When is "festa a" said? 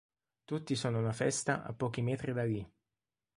1.13-1.73